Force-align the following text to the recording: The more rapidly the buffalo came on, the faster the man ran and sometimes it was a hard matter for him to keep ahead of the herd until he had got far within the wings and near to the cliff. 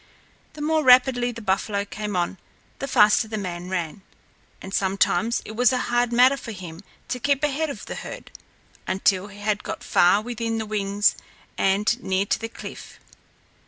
The 0.53 0.63
more 0.63 0.83
rapidly 0.83 1.31
the 1.31 1.43
buffalo 1.43 1.85
came 1.85 2.15
on, 2.15 2.39
the 2.79 2.87
faster 2.87 3.27
the 3.27 3.37
man 3.37 3.69
ran 3.69 4.01
and 4.59 4.73
sometimes 4.73 5.43
it 5.45 5.51
was 5.51 5.71
a 5.71 5.77
hard 5.93 6.11
matter 6.11 6.37
for 6.37 6.53
him 6.53 6.81
to 7.09 7.19
keep 7.19 7.43
ahead 7.43 7.69
of 7.69 7.85
the 7.85 7.93
herd 7.93 8.31
until 8.87 9.27
he 9.27 9.41
had 9.41 9.61
got 9.61 9.83
far 9.83 10.19
within 10.23 10.57
the 10.57 10.65
wings 10.65 11.15
and 11.55 12.01
near 12.01 12.25
to 12.25 12.39
the 12.39 12.49
cliff. 12.49 12.97